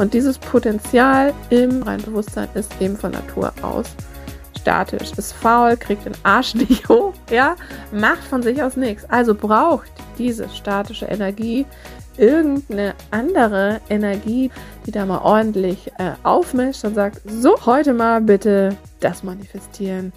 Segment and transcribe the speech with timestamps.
[0.00, 3.86] Und dieses Potenzial im reinen Bewusstsein ist eben von Natur aus
[4.58, 7.54] statisch, ist faul, kriegt den Arsch nicht hoch, ja,
[7.92, 9.04] macht von sich aus nichts.
[9.10, 11.66] Also braucht diese statische Energie
[12.16, 14.50] irgendeine andere Energie,
[14.86, 20.12] die da mal ordentlich äh, aufmischt und sagt, so, heute mal bitte das manifestieren.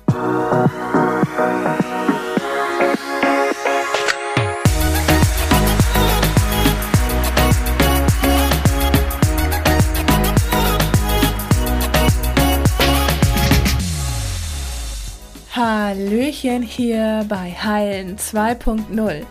[15.94, 19.28] Hallöchen hier bei Heilen 2.0,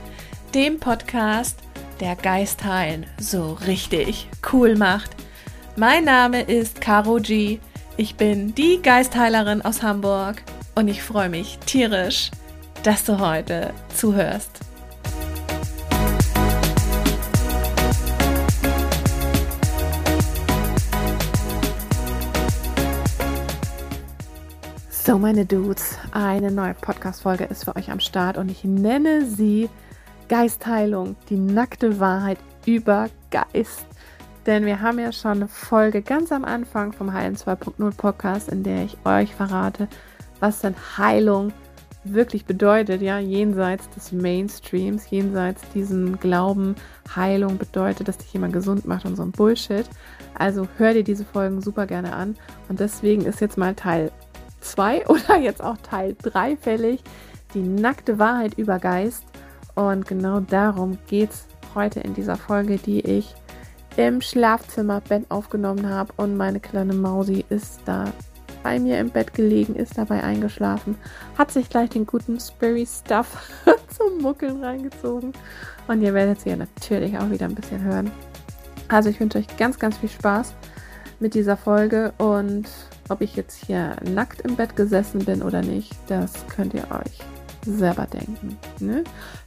[0.54, 1.58] dem Podcast,
[1.98, 5.10] der Geist heilen so richtig cool macht.
[5.74, 7.58] Mein Name ist Caro G.
[7.96, 10.44] Ich bin die Geistheilerin aus Hamburg
[10.76, 12.30] und ich freue mich tierisch,
[12.84, 14.60] dass du heute zuhörst.
[25.04, 29.68] So, meine Dudes, eine neue Podcast-Folge ist für euch am Start und ich nenne sie
[30.28, 33.84] Geistheilung, die nackte Wahrheit über Geist.
[34.46, 38.62] Denn wir haben ja schon eine Folge ganz am Anfang vom Heilen 2.0 Podcast, in
[38.62, 39.88] der ich euch verrate,
[40.38, 41.52] was denn Heilung
[42.04, 46.76] wirklich bedeutet, ja, jenseits des Mainstreams, jenseits diesem Glauben,
[47.16, 49.86] Heilung bedeutet, dass dich jemand gesund macht und so ein Bullshit.
[50.38, 52.36] Also hör dir diese Folgen super gerne an.
[52.68, 54.12] Und deswegen ist jetzt mal Teil
[54.62, 57.02] 2 oder jetzt auch Teil 3 fällig.
[57.54, 59.24] Die nackte Wahrheit über Geist.
[59.74, 63.34] Und genau darum geht es heute in dieser Folge, die ich
[63.96, 66.12] im Schlafzimmerbett aufgenommen habe.
[66.16, 68.12] Und meine kleine Mausi ist da
[68.62, 70.96] bei mir im Bett gelegen, ist dabei eingeschlafen,
[71.36, 75.32] hat sich gleich den guten Spirit Stuff zum Muckeln reingezogen.
[75.88, 78.10] Und ihr werdet sie ja natürlich auch wieder ein bisschen hören.
[78.88, 80.54] Also ich wünsche euch ganz, ganz viel Spaß
[81.18, 82.68] mit dieser Folge und
[83.12, 87.18] ob ich jetzt hier nackt im Bett gesessen bin oder nicht, das könnt ihr euch
[87.64, 88.58] selber denken.
[88.80, 89.04] Ne?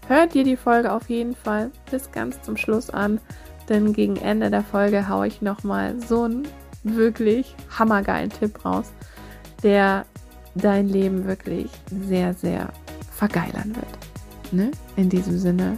[0.08, 3.20] Hört ihr die Folge auf jeden Fall bis ganz zum Schluss an,
[3.68, 6.48] denn gegen Ende der Folge haue ich nochmal so einen
[6.84, 8.92] wirklich hammergeilen Tipp raus,
[9.64, 10.06] der
[10.54, 11.70] dein Leben wirklich
[12.08, 12.70] sehr, sehr
[13.12, 14.54] vergeilern wird.
[14.54, 14.72] Ne?
[14.96, 15.78] In diesem Sinne,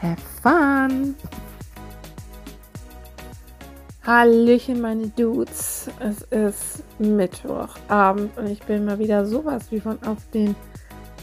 [0.00, 1.14] have fun!
[4.06, 5.90] Hallöchen, meine Dudes.
[5.98, 10.56] Es ist Mittwochabend und ich bin mal wieder sowas wie von auf den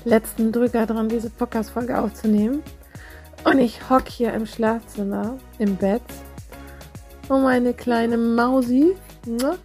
[0.06, 2.62] letzten Drücker dran, diese Podcast-Folge aufzunehmen.
[3.44, 6.04] Und ich hocke hier im Schlafzimmer, im Bett.
[7.30, 8.96] Und meine kleine Mausi
[9.26, 9.58] ne,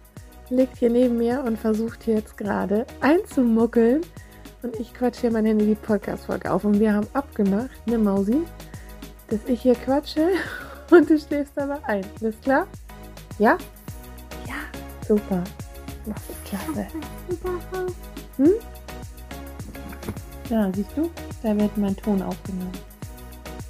[0.49, 4.01] liegt hier neben mir und versucht hier jetzt gerade einzumuckeln.
[4.63, 6.63] Und ich quatsche hier mein Handy die Podcast-Folge auf.
[6.63, 8.41] Und wir haben abgemacht, ne Mausi,
[9.29, 10.29] dass ich hier quatsche
[10.89, 12.03] und du schläfst aber ein.
[12.21, 12.65] Ist klar?
[13.39, 13.57] Ja?
[14.47, 14.55] Ja,
[15.07, 15.43] super.
[16.05, 16.87] Das ist klasse.
[18.37, 18.51] Hm?
[20.49, 21.09] Ja, siehst du?
[21.41, 22.71] Da wird mein Ton aufgenommen.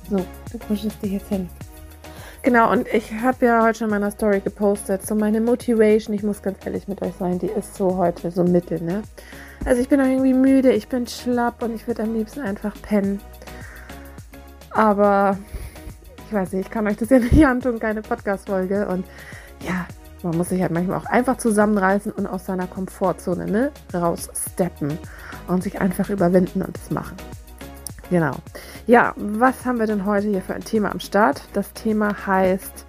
[0.09, 0.17] So,
[0.51, 1.49] du kuschelst dich jetzt hin.
[2.41, 6.23] Genau, und ich habe ja heute schon in meiner Story gepostet, so meine Motivation, ich
[6.23, 9.03] muss ganz ehrlich mit euch sein, die ist so heute so mittel, ne?
[9.63, 12.75] Also ich bin auch irgendwie müde, ich bin schlapp und ich würde am liebsten einfach
[12.81, 13.21] pennen.
[14.71, 15.37] Aber
[16.27, 18.87] ich weiß nicht, ich kann euch das ja nicht antun, keine Podcast-Folge.
[18.87, 19.05] Und
[19.63, 19.85] ja,
[20.23, 24.97] man muss sich halt manchmal auch einfach zusammenreißen und aus seiner Komfortzone ne, raussteppen
[25.47, 27.17] und sich einfach überwinden und es machen.
[28.09, 28.35] Genau.
[28.85, 31.41] Ja, was haben wir denn heute hier für ein Thema am Start?
[31.53, 32.85] Das Thema heißt,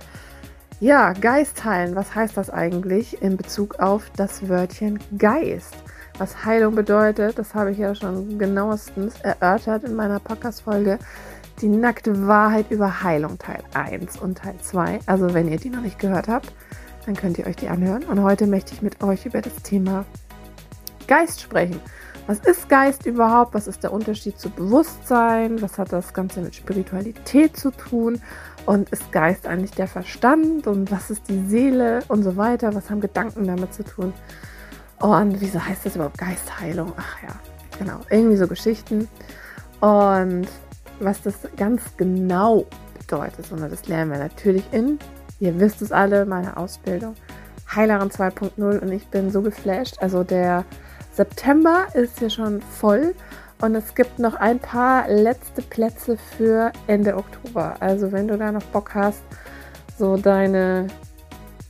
[0.81, 1.95] ja, Geist heilen.
[1.95, 5.75] Was heißt das eigentlich in Bezug auf das Wörtchen Geist?
[6.19, 10.99] Was Heilung bedeutet, das habe ich ja schon genauestens erörtert in meiner Podcast-Folge.
[11.61, 15.01] Die nackte Wahrheit über Heilung Teil 1 und Teil 2.
[15.07, 16.53] Also wenn ihr die noch nicht gehört habt,
[17.07, 18.05] dann könnt ihr euch die anhören.
[18.05, 20.05] Und heute möchte ich mit euch über das Thema
[21.07, 21.81] Geist sprechen.
[22.27, 23.53] Was ist Geist überhaupt?
[23.53, 25.61] Was ist der Unterschied zu Bewusstsein?
[25.61, 28.21] Was hat das Ganze mit Spiritualität zu tun?
[28.65, 30.67] Und ist Geist eigentlich der Verstand?
[30.67, 32.03] Und was ist die Seele?
[32.09, 32.75] Und so weiter.
[32.75, 34.15] Was haben Gedanken damit zu tun?
[35.01, 36.95] Und wieso heißt das überhaupt Geistheilung?
[36.97, 37.35] Ach ja,
[37.79, 38.01] genau.
[38.09, 39.07] Irgendwie so Geschichten.
[39.81, 40.49] Und
[41.01, 42.67] was das ganz genau
[42.99, 44.99] bedeutet, sondern das lernen wir natürlich in
[45.41, 47.15] Ihr wisst es alle, meine Ausbildung.
[47.75, 49.97] Heilerin 2.0 und ich bin so geflasht.
[50.01, 50.65] Also der
[51.13, 53.15] September ist hier schon voll
[53.61, 57.77] und es gibt noch ein paar letzte Plätze für Ende Oktober.
[57.81, 59.23] Also wenn du da noch Bock hast,
[59.99, 60.87] so deine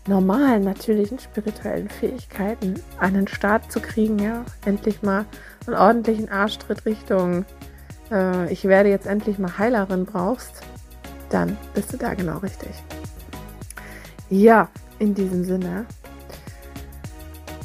[0.06, 5.24] normalen, natürlichen spirituellen Fähigkeiten an den Start zu kriegen, ja, endlich mal
[5.66, 7.46] einen ordentlichen Arschtritt Richtung,
[8.10, 10.62] äh, ich werde jetzt endlich mal Heilerin brauchst,
[11.30, 12.70] dann bist du da genau richtig.
[14.30, 14.68] Ja,
[14.98, 15.86] in diesem Sinne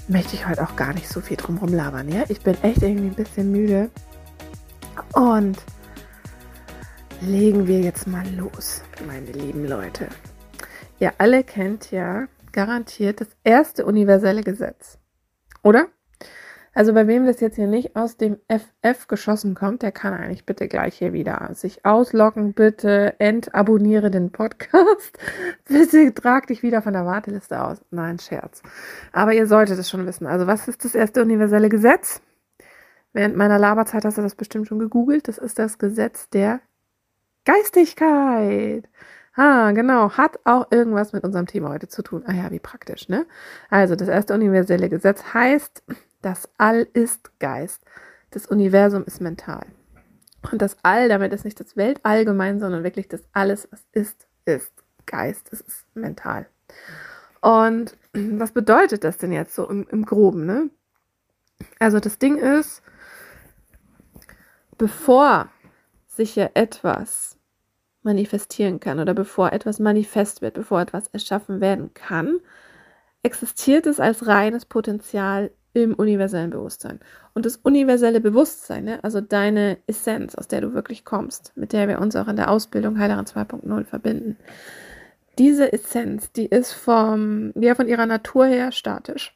[0.07, 2.09] möchte ich heute auch gar nicht so viel drumherum labern.
[2.09, 2.24] Ja?
[2.30, 3.89] Ich bin echt irgendwie ein bisschen müde.
[5.13, 5.57] Und
[7.21, 10.07] legen wir jetzt mal los, meine lieben Leute.
[11.00, 14.97] Ihr alle kennt ja garantiert das erste universelle Gesetz.
[15.63, 15.88] Oder?
[16.74, 20.45] Also bei wem das jetzt hier nicht aus dem FF geschossen kommt, der kann eigentlich
[20.45, 22.54] bitte gleich hier wieder sich ausloggen.
[22.54, 25.18] Bitte entabonniere den Podcast.
[25.68, 27.81] bitte trag dich wieder von der Warteliste aus.
[27.92, 28.62] Nein, Scherz.
[29.12, 30.27] Aber ihr solltet es schon wissen.
[30.27, 32.21] Also was ist das erste universelle Gesetz?
[33.13, 35.27] Während meiner Laberzeit hast du das bestimmt schon gegoogelt.
[35.27, 36.62] Das ist das Gesetz der
[37.45, 38.88] Geistigkeit.
[39.36, 40.12] Ah, genau.
[40.12, 42.24] Hat auch irgendwas mit unserem Thema heute zu tun.
[42.25, 43.25] Ah ja, wie praktisch, ne?
[43.69, 45.83] Also, das erste universelle Gesetz heißt,
[46.21, 47.83] das All ist Geist.
[48.31, 49.66] Das Universum ist mental.
[50.51, 54.71] Und das All, damit ist nicht das Weltallgemein, sondern wirklich das alles, was ist, ist
[55.06, 55.51] Geist.
[55.51, 56.48] Es ist mental.
[57.42, 60.69] Und was bedeutet das denn jetzt so im, im Groben, ne?
[61.80, 62.81] Also das Ding ist,
[64.77, 65.50] bevor
[66.07, 67.38] sich ja etwas
[68.01, 72.39] manifestieren kann oder bevor etwas manifest wird, bevor etwas erschaffen werden kann,
[73.24, 75.51] existiert es als reines Potenzial
[75.84, 77.00] im universellen Bewusstsein.
[77.34, 81.88] Und das universelle Bewusstsein, ne, also deine Essenz, aus der du wirklich kommst, mit der
[81.88, 84.38] wir uns auch in der Ausbildung Heilerin 2.0 verbinden,
[85.38, 89.36] diese Essenz, die ist vom, ja, von ihrer Natur her statisch.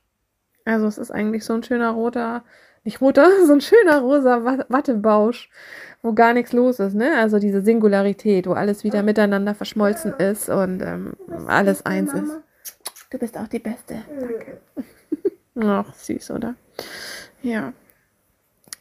[0.66, 2.44] Also es ist eigentlich so ein schöner roter,
[2.84, 5.50] nicht roter, so ein schöner rosa Wattebausch,
[6.02, 7.18] wo gar nichts los ist, ne?
[7.18, 11.14] Also diese Singularität, wo alles wieder miteinander verschmolzen ist und ähm,
[11.48, 12.40] alles eins ist.
[13.10, 13.96] Du bist auch die Beste.
[14.20, 14.60] Danke.
[15.60, 16.56] Ach, süß, oder?
[17.42, 17.74] Ja.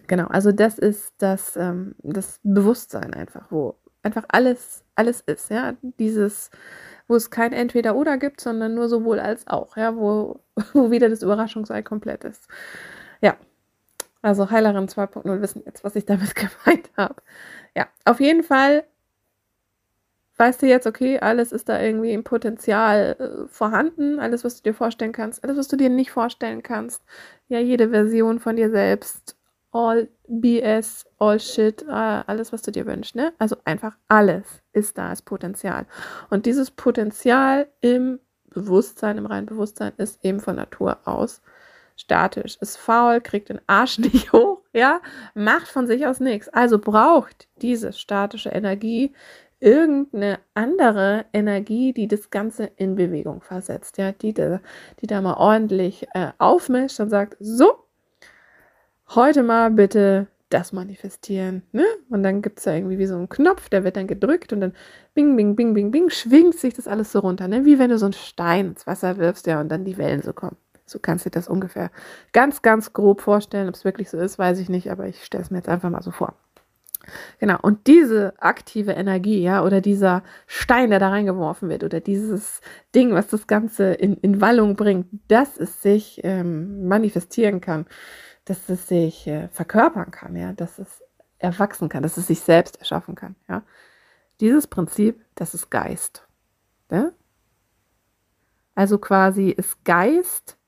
[0.07, 5.75] Genau, also das ist das, ähm, das Bewusstsein einfach, wo einfach alles, alles ist, ja.
[5.99, 6.51] Dieses,
[7.09, 10.41] wo es kein Entweder-Oder gibt, sondern nur sowohl als auch, ja, wo,
[10.73, 12.49] wo wieder das Überraschungsei komplett ist.
[13.21, 13.37] Ja.
[14.23, 17.17] Also Heilerin 2.0 wissen jetzt, was ich damit gemeint habe.
[17.77, 18.85] Ja, auf jeden Fall
[20.43, 24.65] weißt du jetzt, okay, alles ist da irgendwie im Potenzial äh, vorhanden, alles, was du
[24.65, 27.05] dir vorstellen kannst, alles, was du dir nicht vorstellen kannst.
[27.47, 29.37] Ja, jede Version von dir selbst,
[29.71, 33.33] all BS, all shit, äh, alles, was du dir wünschst, ne?
[33.39, 35.87] Also einfach alles ist da als Potenzial.
[36.29, 38.19] Und dieses Potenzial im
[38.51, 41.41] Bewusstsein, im reinen Bewusstsein, ist eben von Natur aus
[41.95, 45.01] statisch, ist faul, kriegt den Arsch nicht hoch, ja,
[45.35, 46.49] macht von sich aus nichts.
[46.49, 49.13] Also braucht diese statische Energie
[49.63, 56.07] irgendeine andere Energie, die das Ganze in Bewegung versetzt, ja, die, die da mal ordentlich
[56.15, 57.73] äh, aufmischt und sagt, so,
[59.15, 61.85] heute mal bitte das manifestieren, ne?
[62.11, 64.61] Und dann gibt es da irgendwie wie so einen Knopf, der wird dann gedrückt und
[64.61, 64.75] dann
[65.15, 67.65] bing, bing, bing, bing, bing, schwingt sich das alles so runter, ne?
[67.65, 70.33] Wie wenn du so einen Stein ins Wasser wirfst, ja, und dann die Wellen so
[70.33, 70.57] kommen.
[70.85, 71.91] So kannst du dir das ungefähr
[72.33, 73.69] ganz, ganz grob vorstellen.
[73.69, 75.89] Ob es wirklich so ist, weiß ich nicht, aber ich stelle es mir jetzt einfach
[75.89, 76.35] mal so vor.
[77.39, 82.61] Genau, und diese aktive Energie, ja, oder dieser Stein, der da reingeworfen wird, oder dieses
[82.95, 87.87] Ding, was das Ganze in, in Wallung bringt, dass es sich ähm, manifestieren kann,
[88.45, 91.03] dass es sich äh, verkörpern kann, ja, dass es
[91.39, 93.63] erwachsen kann, dass es sich selbst erschaffen kann, ja.
[94.41, 96.27] Dieses Prinzip, das ist Geist.
[96.91, 97.13] Ja?
[98.75, 100.59] Also quasi ist Geist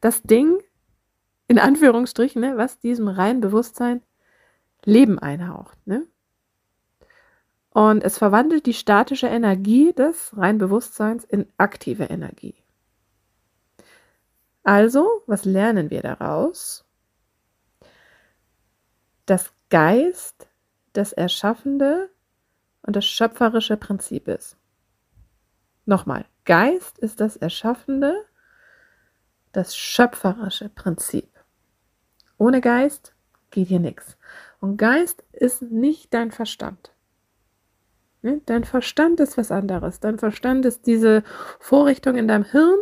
[0.00, 0.58] das Ding,
[1.46, 4.02] in Anführungsstrichen, ne, was diesem reinen Bewusstsein
[4.86, 5.78] Leben einhaucht.
[5.86, 6.06] Ne?
[7.70, 12.54] Und es verwandelt die statische Energie des rein Bewusstseins in aktive Energie.
[14.62, 16.84] Also, was lernen wir daraus?
[19.26, 20.48] Dass Geist
[20.94, 22.10] das erschaffende
[22.82, 24.56] und das schöpferische Prinzip ist.
[25.84, 28.24] Nochmal, Geist ist das erschaffende,
[29.52, 31.28] das schöpferische Prinzip.
[32.38, 33.14] Ohne Geist
[33.50, 34.16] geht hier nichts.
[34.60, 36.92] Und Geist ist nicht dein Verstand.
[38.22, 38.40] Ne?
[38.46, 40.00] Dein Verstand ist was anderes.
[40.00, 41.22] Dein Verstand ist diese
[41.60, 42.78] Vorrichtung in deinem Hirn,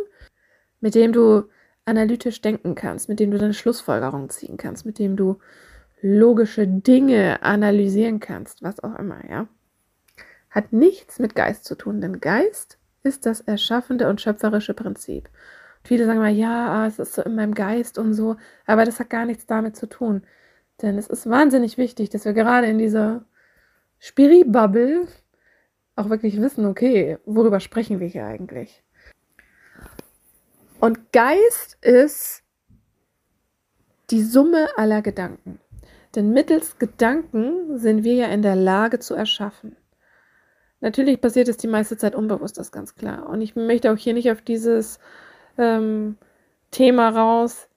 [0.79, 1.43] mit dem du
[1.85, 5.37] analytisch denken kannst, mit dem du deine Schlussfolgerung ziehen kannst, mit dem du
[6.01, 9.47] logische Dinge analysieren kannst, was auch immer, ja.
[10.49, 15.29] Hat nichts mit Geist zu tun, denn Geist ist das erschaffende und schöpferische Prinzip.
[15.77, 18.99] Und viele sagen mal, ja, es ist so in meinem Geist und so, aber das
[18.99, 20.23] hat gar nichts damit zu tun.
[20.81, 23.25] Denn es ist wahnsinnig wichtig, dass wir gerade in dieser
[23.99, 25.07] Spiri-Bubble
[25.95, 28.83] auch wirklich wissen, okay, worüber sprechen wir hier eigentlich?
[30.79, 32.43] Und Geist ist
[34.09, 35.59] die Summe aller Gedanken.
[36.15, 39.75] Denn mittels Gedanken sind wir ja in der Lage zu erschaffen.
[40.81, 43.27] Natürlich passiert es die meiste Zeit unbewusst, das ist ganz klar.
[43.27, 44.99] Und ich möchte auch hier nicht auf dieses
[45.57, 46.17] ähm,
[46.71, 47.67] Thema raus,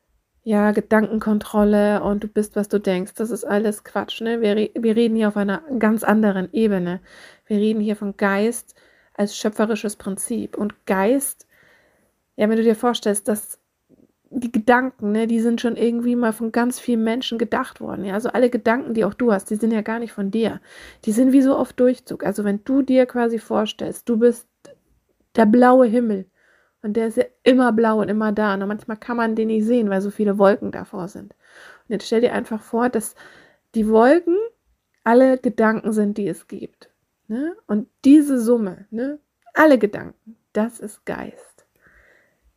[0.49, 3.13] ja, Gedankenkontrolle und du bist, was du denkst.
[3.17, 4.23] Das ist alles Quatsch.
[4.23, 4.41] Ne?
[4.41, 7.01] Wir, wir reden hier auf einer ganz anderen Ebene.
[7.45, 8.75] Wir reden hier von Geist
[9.13, 10.57] als schöpferisches Prinzip.
[10.57, 11.47] Und Geist,
[12.37, 13.59] ja, wenn du dir vorstellst, dass
[14.31, 18.07] die Gedanken, ne, die sind schon irgendwie mal von ganz vielen Menschen gedacht worden.
[18.07, 18.15] Ja?
[18.15, 20.63] Also alle Gedanken, die auch du hast, die sind ja gar nicht von dir.
[21.05, 22.25] Die sind wie so auf Durchzug.
[22.25, 24.49] Also wenn du dir quasi vorstellst, du bist
[25.37, 26.25] der blaue Himmel
[26.83, 28.55] und der ist ja immer blau und immer da.
[28.55, 31.33] Und manchmal kann man den nicht sehen, weil so viele Wolken davor sind.
[31.33, 33.15] Und jetzt stell dir einfach vor, dass
[33.75, 34.37] die Wolken
[35.05, 36.91] alle Gedanken sind, die es gibt.
[37.27, 37.57] Ne?
[37.67, 39.19] Und diese Summe, ne?
[39.55, 41.67] alle Gedanken, das ist Geist.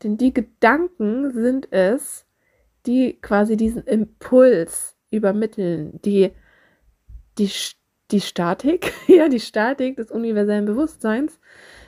[0.04, 2.26] Denn die Gedanken sind es,
[2.86, 6.32] die quasi diesen Impuls übermitteln, die,
[7.38, 7.52] die,
[8.12, 11.40] die Statik, ja, die Statik des universellen Bewusstseins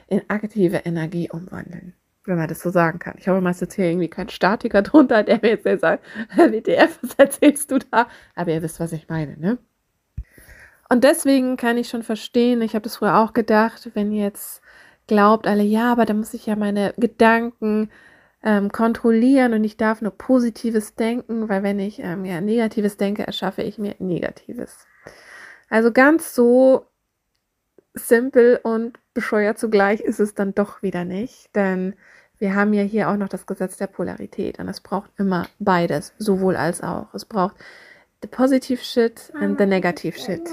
[0.08, 1.94] in aktive Energie umwandeln
[2.25, 3.15] wenn man das so sagen kann.
[3.18, 6.03] Ich habe meistens hier irgendwie keinen Statiker drunter, der mir jetzt sagt,
[6.36, 8.08] WTF, was erzählst du da?
[8.36, 9.58] Aber ihr wisst, was ich meine, ne?
[10.89, 14.62] Und deswegen kann ich schon verstehen, ich habe das früher auch gedacht, wenn jetzt
[15.08, 17.89] glaubt alle, ja, aber da muss ich ja meine Gedanken
[18.44, 23.25] ähm, kontrollieren und ich darf nur Positives denken, weil wenn ich ähm, ja Negatives denke,
[23.25, 24.86] erschaffe ich mir Negatives.
[25.70, 26.86] Also ganz so
[27.94, 31.96] simpel und bescheuert zugleich ist es dann doch wieder nicht, denn
[32.39, 36.13] wir haben ja hier auch noch das Gesetz der Polarität und es braucht immer beides,
[36.17, 37.13] sowohl als auch.
[37.13, 37.55] Es braucht
[38.22, 40.50] the positive shit and the negative shit.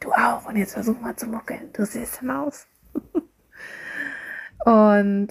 [0.00, 2.66] Du auch und jetzt versuch mal zu muckeln, du siehst Maus.
[4.64, 5.28] und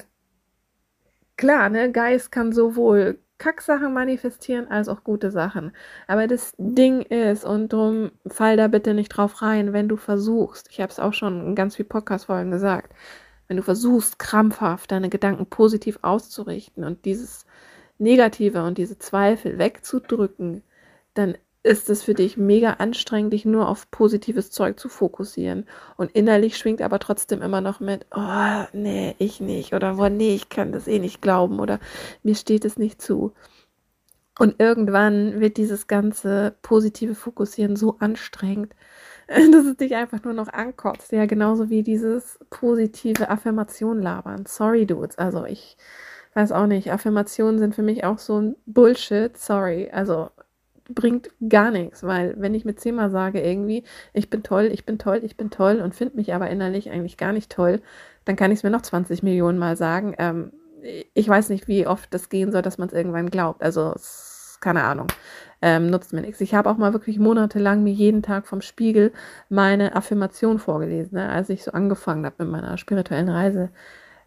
[1.37, 5.73] klar, ne, Geist kann sowohl Kacksachen manifestieren als auch gute Sachen.
[6.07, 10.69] Aber das Ding ist, und drum fall da bitte nicht drauf rein, wenn du versuchst,
[10.71, 12.93] ich habe es auch schon in ganz viel Podcast-Folgen gesagt,
[13.49, 17.45] wenn du versuchst, krampfhaft deine Gedanken positiv auszurichten und dieses
[17.97, 20.63] Negative und diese Zweifel wegzudrücken,
[21.13, 25.65] dann ist es für dich mega anstrengend, dich nur auf positives Zeug zu fokussieren.
[25.95, 29.73] Und innerlich schwingt aber trotzdem immer noch mit, oh, nee, ich nicht.
[29.73, 31.61] Oder, oh, nee, ich kann das eh nicht glauben.
[31.61, 31.79] Oder
[32.21, 33.33] mir steht es nicht zu.
[34.39, 38.73] Und irgendwann wird dieses ganze positive Fokussieren so anstrengend,
[39.27, 41.11] dass es dich einfach nur noch ankotzt.
[41.13, 44.45] Ja, genauso wie dieses positive Affirmation labern.
[44.47, 45.17] Sorry, Dudes.
[45.17, 45.77] Also ich
[46.33, 46.91] weiß auch nicht.
[46.91, 49.37] Affirmationen sind für mich auch so ein Bullshit.
[49.37, 49.89] Sorry.
[49.91, 50.29] Also
[50.89, 54.99] bringt gar nichts, weil wenn ich mir zehnmal sage irgendwie, ich bin toll, ich bin
[54.99, 57.81] toll, ich bin toll und finde mich aber innerlich eigentlich gar nicht toll,
[58.25, 60.15] dann kann ich es mir noch 20 Millionen Mal sagen.
[60.17, 60.51] Ähm,
[61.13, 63.63] ich weiß nicht, wie oft das gehen soll, dass man es irgendwann glaubt.
[63.63, 63.93] Also
[64.63, 65.07] keine Ahnung,
[65.61, 66.41] ähm, nutzt mir nichts.
[66.41, 69.11] Ich habe auch mal wirklich monatelang mir jeden Tag vom Spiegel
[69.49, 73.69] meine Affirmation vorgelesen, ne, als ich so angefangen habe mit meiner spirituellen Reise.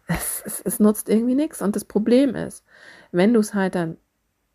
[0.07, 1.61] Es, es, es nutzt irgendwie nichts.
[1.61, 2.63] Und das Problem ist,
[3.11, 3.97] wenn du es halt dann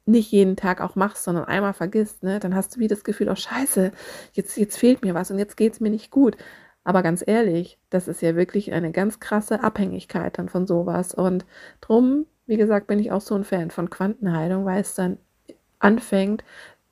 [0.05, 3.29] nicht jeden Tag auch machst, sondern einmal vergisst, ne, dann hast du wie das Gefühl,
[3.29, 3.93] oh scheiße,
[4.33, 6.37] jetzt, jetzt fehlt mir was und jetzt geht es mir nicht gut.
[6.85, 11.15] Aber ganz ehrlich, das ist ja wirklich eine ganz krasse Abhängigkeit dann von sowas.
[11.15, 11.45] Und
[11.81, 15.19] drum, wie gesagt, bin ich auch so ein Fan von Quantenheilung, weil es dann
[15.79, 16.43] anfängt,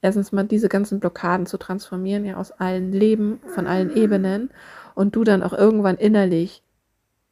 [0.01, 4.51] erstens mal diese ganzen Blockaden zu transformieren, ja aus allen Leben, von allen Ebenen
[4.95, 6.63] und du dann auch irgendwann innerlich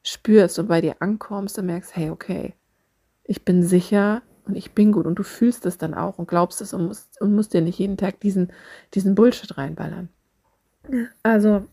[0.03, 2.55] spürst und bei dir ankommst und merkst, hey, okay,
[3.23, 6.59] ich bin sicher, und ich bin gut und du fühlst es dann auch und glaubst
[6.59, 8.51] es und musst, und musst dir nicht jeden Tag diesen,
[8.95, 10.09] diesen Bullshit reinballern.
[11.21, 11.65] Also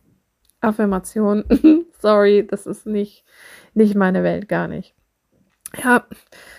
[0.60, 1.44] Affirmation,
[2.00, 3.24] sorry, das ist nicht,
[3.72, 4.94] nicht meine Welt, gar nicht.
[5.82, 6.06] Ja,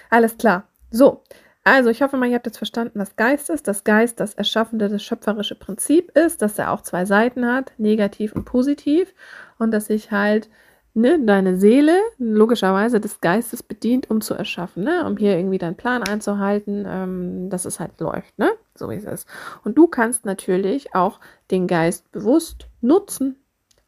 [0.09, 0.67] alles klar.
[0.89, 1.23] So,
[1.63, 3.67] also ich hoffe mal, ihr habt jetzt verstanden, was Geist ist.
[3.67, 8.33] Das Geist das erschaffende, das schöpferische Prinzip ist, dass er auch zwei Seiten hat, negativ
[8.33, 9.13] und positiv
[9.59, 10.49] und dass ich halt
[10.97, 15.77] ne, deine Seele logischerweise des Geistes bedient, um zu erschaffen, ne, um hier irgendwie deinen
[15.77, 19.27] Plan einzuhalten, ähm, dass es halt läuft, ne, so wie es ist.
[19.63, 21.19] Und du kannst natürlich auch
[21.51, 23.37] den Geist bewusst nutzen,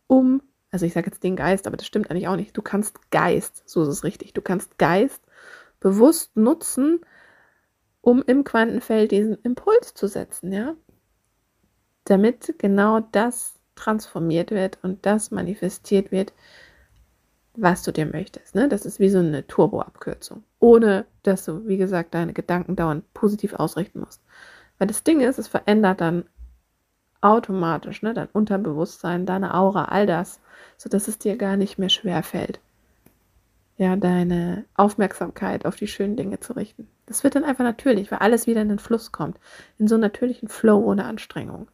[0.07, 2.55] um, also ich sage jetzt den Geist, aber das stimmt eigentlich auch nicht.
[2.55, 5.21] Du kannst Geist, so ist es richtig, du kannst Geist
[5.79, 7.01] bewusst nutzen,
[8.01, 10.75] um im Quantenfeld diesen Impuls zu setzen, ja,
[12.05, 16.33] damit genau das transformiert wird und das manifestiert wird,
[17.61, 18.55] was du dir möchtest.
[18.55, 18.69] Ne?
[18.69, 20.43] Das ist wie so eine Turbo-Abkürzung.
[20.59, 24.21] Ohne, dass du, wie gesagt, deine Gedanken dauernd positiv ausrichten musst.
[24.77, 26.25] Weil das Ding ist, es verändert dann
[27.21, 30.39] automatisch ne, dein Unterbewusstsein, deine Aura, all das,
[30.77, 32.59] sodass es dir gar nicht mehr schwer fällt,
[33.77, 36.87] ja, deine Aufmerksamkeit auf die schönen Dinge zu richten.
[37.05, 39.37] Das wird dann einfach natürlich, weil alles wieder in den Fluss kommt,
[39.77, 41.67] in so einen natürlichen Flow ohne Anstrengung.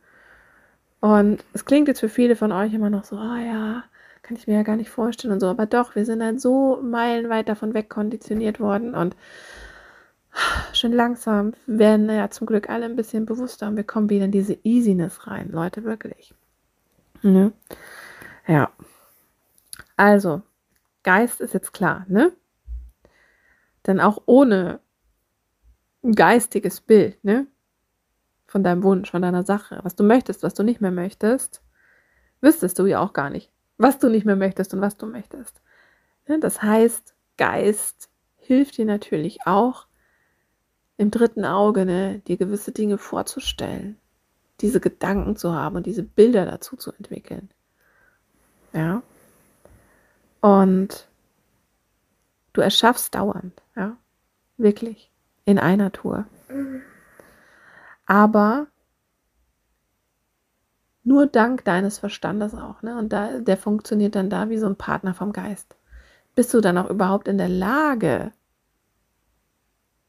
[0.99, 3.83] Und es klingt jetzt für viele von euch immer noch so, ah oh ja,
[4.25, 5.47] kann ich mir ja gar nicht vorstellen und so.
[5.47, 9.15] Aber doch, wir sind halt so meilenweit davon wegkonditioniert worden und
[10.73, 14.31] schon langsam werden ja zum Glück alle ein bisschen bewusster und wir kommen wieder in
[14.31, 16.33] diese Easiness rein, Leute, wirklich.
[17.21, 17.53] Ne?
[18.47, 18.71] Ja.
[19.95, 20.41] Also,
[21.03, 22.31] Geist ist jetzt klar, ne?
[23.85, 24.79] Denn auch ohne
[26.15, 27.45] geistiges Bild, ne?
[28.47, 31.61] Von deinem Wunsch, von deiner Sache, was du möchtest, was du nicht mehr möchtest,
[32.41, 35.61] wüsstest du ja auch gar nicht, was du nicht mehr möchtest und was du möchtest.
[36.27, 36.39] Ne?
[36.39, 39.87] Das heißt, Geist hilft dir natürlich auch,
[40.97, 43.97] im dritten Auge, ne, dir gewisse Dinge vorzustellen,
[44.61, 47.49] diese Gedanken zu haben und diese Bilder dazu zu entwickeln.
[48.71, 49.01] Ja.
[50.41, 51.07] Und
[52.53, 53.97] du erschaffst dauernd, ja.
[54.57, 55.11] Wirklich.
[55.43, 56.25] In einer Tour.
[58.05, 58.67] Aber
[61.05, 62.97] nur dank deines Verstandes auch, ne?
[62.97, 65.77] Und da, der funktioniert dann da wie so ein Partner vom Geist.
[66.35, 68.33] Bist du dann auch überhaupt in der Lage,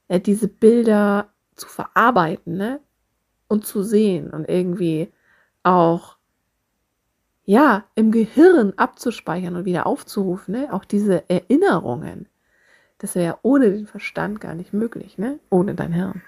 [0.08, 2.80] äh, diese Bilder zu verarbeiten, ne?
[3.48, 5.12] Und zu sehen und irgendwie
[5.62, 6.16] auch
[7.44, 10.72] ja, im Gehirn abzuspeichern und wieder aufzurufen, ne?
[10.72, 12.28] Auch diese Erinnerungen.
[12.98, 15.38] Das wäre ohne den Verstand gar nicht möglich, ne?
[15.50, 16.22] Ohne dein Hirn.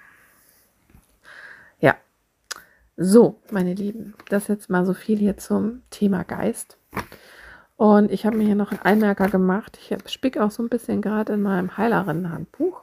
[3.01, 6.79] So, meine Lieben, das jetzt mal so viel hier zum Thema Geist.
[7.77, 9.79] Und ich habe mir hier noch einen Einmerker gemacht.
[9.81, 12.83] Ich spick auch so ein bisschen gerade in meinem Heilerinnenhandbuch,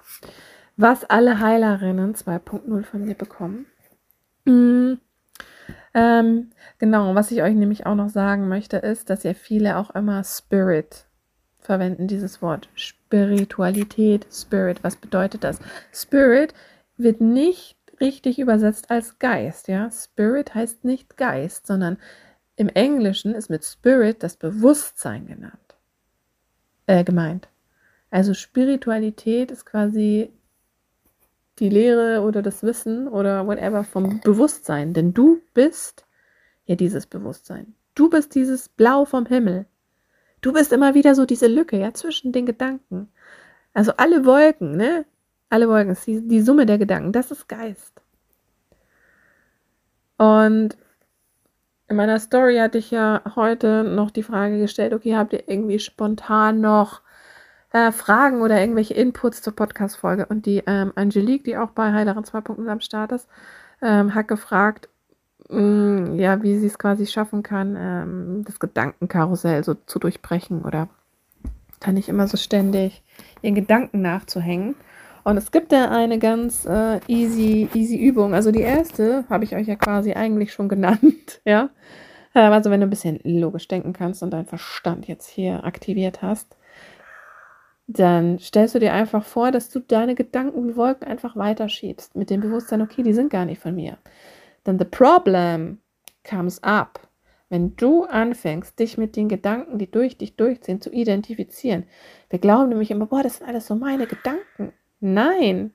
[0.77, 3.65] was alle Heilerinnen 2.0 von mir bekommen.
[4.45, 5.01] Mhm.
[5.93, 9.89] Ähm, genau, was ich euch nämlich auch noch sagen möchte, ist, dass ja viele auch
[9.95, 11.07] immer Spirit
[11.60, 12.69] verwenden, dieses Wort.
[12.74, 14.81] Spiritualität, Spirit.
[14.81, 15.60] Was bedeutet das?
[15.91, 16.53] Spirit
[16.95, 19.90] wird nicht richtig übersetzt als Geist, ja.
[19.92, 21.98] Spirit heißt nicht Geist, sondern
[22.56, 25.75] im Englischen ist mit Spirit das Bewusstsein genannt,
[26.88, 27.50] äh, gemeint.
[28.10, 30.32] Also Spiritualität ist quasi
[31.60, 34.94] die Lehre oder das Wissen oder whatever vom Bewusstsein.
[34.94, 36.05] Denn du bist
[36.66, 37.75] ja dieses Bewusstsein.
[37.94, 39.66] Du bist dieses Blau vom Himmel.
[40.42, 43.10] Du bist immer wieder so diese Lücke, ja, zwischen den Gedanken.
[43.74, 45.05] Also alle Wolken, ne?
[45.55, 48.01] Alle Wolken, die, die Summe der Gedanken, das ist Geist.
[50.18, 50.77] Und
[51.87, 55.79] in meiner Story hatte ich ja heute noch die Frage gestellt, okay, habt ihr irgendwie
[55.79, 57.01] spontan noch
[57.72, 60.25] äh, Fragen oder irgendwelche Inputs zur Podcast-Folge?
[60.25, 63.27] Und die ähm, Angelique, die auch bei Heileren 2.0 am Start ist,
[63.81, 64.89] ähm, hat gefragt,
[65.50, 70.89] Mm, ja, wie sie es quasi schaffen kann, ähm, das Gedankenkarussell so zu durchbrechen oder
[71.79, 73.03] kann ich immer so ständig
[73.41, 74.75] ihren Gedanken nachzuhängen.
[75.25, 78.35] Und es gibt da eine ganz äh, easy, easy Übung.
[78.35, 81.72] Also die erste habe ich euch ja quasi eigentlich schon genannt, ja.
[82.35, 86.22] Ähm, also wenn du ein bisschen logisch denken kannst und deinen Verstand jetzt hier aktiviert
[86.22, 86.55] hast,
[87.88, 92.29] dann stellst du dir einfach vor, dass du deine Gedanken wie Wolken einfach weiterschiebst mit
[92.29, 93.98] dem Bewusstsein, okay, die sind gar nicht von mir.
[94.64, 95.79] Then the problem
[96.24, 97.00] comes up.
[97.50, 101.85] Wenn du anfängst, dich mit den Gedanken, die durch dich durchziehen, zu identifizieren.
[102.29, 104.72] Wir glauben nämlich immer, boah, das sind alles so meine Gedanken.
[105.00, 105.74] Nein.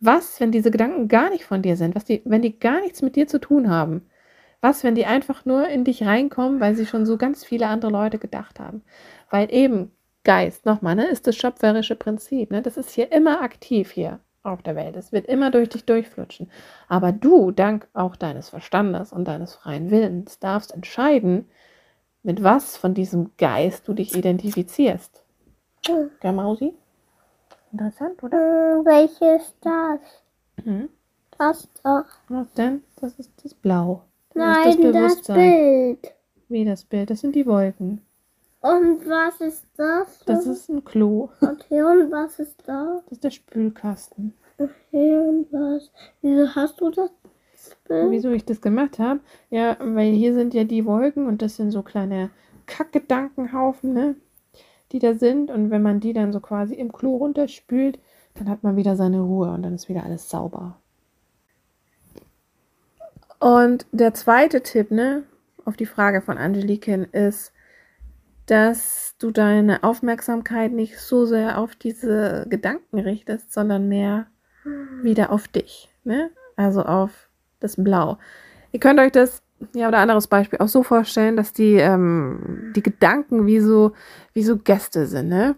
[0.00, 1.94] Was, wenn diese Gedanken gar nicht von dir sind?
[1.94, 4.06] Was die, wenn die gar nichts mit dir zu tun haben?
[4.60, 7.90] Was, wenn die einfach nur in dich reinkommen, weil sie schon so ganz viele andere
[7.90, 8.82] Leute gedacht haben?
[9.30, 9.92] Weil eben
[10.24, 12.50] Geist, nochmal, ne, ist das schöpferische Prinzip.
[12.50, 12.60] Ne?
[12.60, 14.96] Das ist hier immer aktiv hier auf der Welt.
[14.96, 16.50] Es wird immer durch dich durchflutschen.
[16.88, 21.48] Aber du, dank auch deines Verstandes und deines freien Willens, darfst entscheiden,
[22.22, 25.22] mit was von diesem Geist du dich identifizierst.
[26.22, 26.74] Ja, Mausi?
[27.78, 28.38] Interessant, oder?
[28.38, 30.00] Hm, welches das?
[30.64, 30.88] Hm?
[31.36, 32.06] Das doch.
[32.28, 32.82] Was denn?
[32.98, 34.02] Das ist das Blau.
[34.32, 35.36] Das Nein, ist das, Bewusstsein.
[35.36, 36.14] das Bild.
[36.48, 37.10] Wie das Bild?
[37.10, 38.00] Das sind die Wolken.
[38.62, 40.24] Und was ist das?
[40.24, 41.28] Das ist ein Klo.
[41.42, 43.02] Okay, und was ist da?
[43.04, 44.32] Das ist der Spülkasten.
[44.56, 45.90] Okay, und was?
[46.22, 47.10] Wieso hast du das?
[47.86, 48.10] Bild?
[48.10, 49.20] Wieso ich das gemacht habe?
[49.50, 52.30] Ja, weil hier sind ja die Wolken und das sind so kleine
[52.64, 54.16] Kackgedankenhaufen, ne?
[54.92, 55.50] Die da sind.
[55.50, 57.98] Und wenn man die dann so quasi im Klo runterspült,
[58.34, 60.76] dann hat man wieder seine Ruhe und dann ist wieder alles sauber.
[63.38, 65.24] Und der zweite Tipp, ne,
[65.64, 67.52] auf die Frage von Angeliken ist,
[68.46, 74.26] dass du deine Aufmerksamkeit nicht so sehr auf diese Gedanken richtest, sondern mehr
[75.02, 75.88] wieder auf dich.
[76.04, 76.30] Ne?
[76.54, 77.28] Also auf
[77.60, 78.18] das Blau.
[78.72, 79.42] Ihr könnt euch das,
[79.74, 83.92] ja, oder anderes Beispiel auch so vorstellen, dass die, ähm, die Gedanken wie so,
[84.34, 85.56] wie so Gäste sind, ne?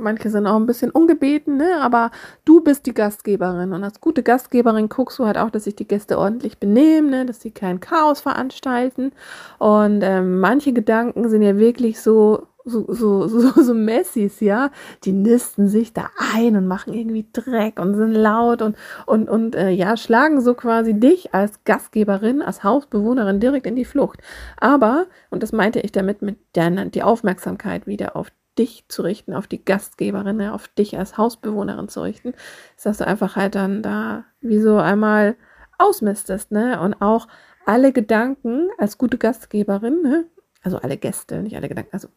[0.00, 1.76] Manche sind auch ein bisschen ungebeten, ne?
[1.82, 2.10] aber
[2.46, 3.74] du bist die Gastgeberin.
[3.74, 7.26] Und als gute Gastgeberin guckst du halt auch, dass sich die Gäste ordentlich benehmen, ne?
[7.26, 9.12] dass sie kein Chaos veranstalten.
[9.58, 14.70] Und ähm, manche Gedanken sind ja wirklich so, so, so, so, so Messis, ja.
[15.04, 19.54] Die nisten sich da ein und machen irgendwie Dreck und sind laut und, und, und
[19.54, 24.20] äh, ja, schlagen so quasi dich als Gastgeberin, als Hausbewohnerin direkt in die Flucht.
[24.58, 29.34] Aber, und das meinte ich damit, mit der, die Aufmerksamkeit wieder auf dich zu richten,
[29.34, 32.34] auf die Gastgeberin, ne, auf dich als Hausbewohnerin zu richten,
[32.76, 35.36] ist, dass du einfach halt dann da wie so einmal
[35.78, 36.80] ausmistest, ne?
[36.80, 37.26] Und auch
[37.64, 40.26] alle Gedanken als gute Gastgeberin, ne?
[40.62, 42.08] Also alle Gäste, nicht alle Gedanken, also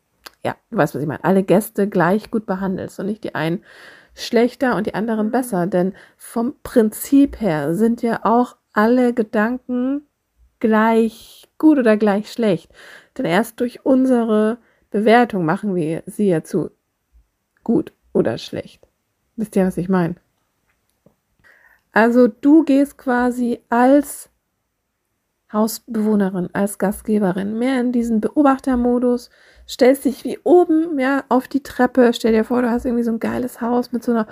[0.44, 3.64] ja, du weißt, was ich meine, alle Gäste gleich gut behandelst und nicht die einen
[4.14, 5.68] schlechter und die anderen besser.
[5.68, 10.06] Denn vom Prinzip her sind ja auch alle Gedanken
[10.60, 12.72] gleich gut oder gleich schlecht.
[13.18, 14.58] Denn erst durch unsere
[14.92, 16.72] Bewertung machen wir sie ja zu
[17.64, 18.88] gut oder schlecht.
[19.36, 20.16] Wisst ihr, was ich meine?
[21.92, 24.30] Also du gehst quasi als
[25.54, 29.30] Hausbewohnerin, als Gastgeberin mehr in diesen Beobachtermodus,
[29.68, 33.12] stellst dich wie oben ja auf die Treppe, stell dir vor, du hast irgendwie so
[33.12, 34.28] ein geiles Haus mit so einer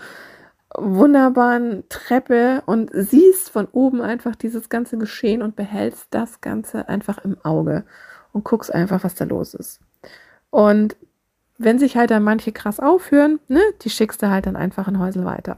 [0.76, 7.20] wunderbaren Treppe und siehst von oben einfach dieses ganze Geschehen und behältst das Ganze einfach
[7.20, 7.84] im Auge
[8.34, 9.82] und guckst einfach, was da los ist.
[10.50, 10.96] Und
[11.58, 15.00] wenn sich halt dann manche krass aufhören, ne, die schickst du halt dann einfach in
[15.00, 15.58] Häusel weiter.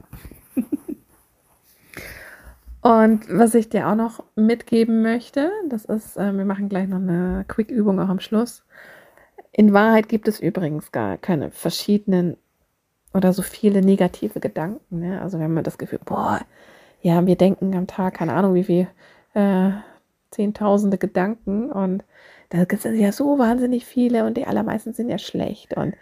[2.84, 6.98] Und was ich dir auch noch mitgeben möchte, das ist, äh, wir machen gleich noch
[6.98, 8.62] eine Quick-Übung auch am Schluss.
[9.52, 12.36] In Wahrheit gibt es übrigens gar keine verschiedenen
[13.14, 15.00] oder so viele negative Gedanken.
[15.00, 15.22] Ne?
[15.22, 16.42] Also wenn man das Gefühl, boah,
[17.00, 18.86] ja, wir denken am Tag, keine Ahnung, wie viel,
[19.32, 19.70] äh,
[20.30, 22.04] zehntausende Gedanken und
[22.50, 25.74] da gibt es ja so wahnsinnig viele und die allermeisten sind ja schlecht.
[25.74, 25.94] Und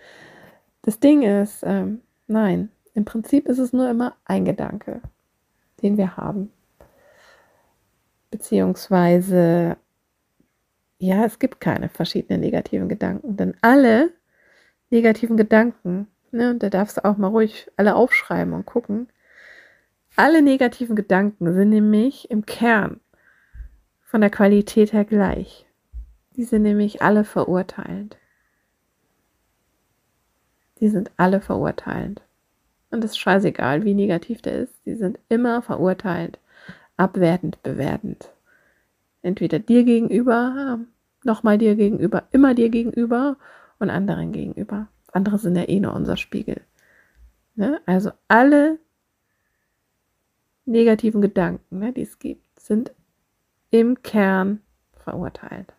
[0.83, 5.01] das Ding ist, ähm, nein, im Prinzip ist es nur immer ein Gedanke,
[5.81, 6.51] den wir haben.
[8.33, 9.77] Beziehungsweise,
[10.99, 14.11] ja, es gibt keine verschiedenen negativen Gedanken, denn alle
[14.91, 19.09] negativen Gedanken, ne, und da darfst du auch mal ruhig alle aufschreiben und gucken,
[20.17, 23.01] alle negativen Gedanken sind nämlich im Kern
[24.01, 25.67] von der Qualität her gleich.
[26.37, 28.17] Die sind nämlich alle verurteilend.
[30.81, 32.23] Die sind alle verurteilend.
[32.91, 34.75] Und es ist scheißegal, wie negativ der ist.
[34.87, 36.39] Die sind immer verurteilend,
[36.97, 38.31] abwertend, bewertend.
[39.23, 40.81] Entweder dir gegenüber,
[41.25, 43.37] nochmal dir gegenüber, immer dir gegenüber
[43.79, 44.89] und anderen gegenüber.
[45.13, 46.63] Andere sind ja eh nur unser Spiegel.
[47.55, 47.81] Ne?
[47.87, 48.79] Also alle
[50.65, 52.93] negativen Gedanken, ne, die es gibt, sind
[53.71, 54.61] im Kern
[54.93, 55.75] verurteilt.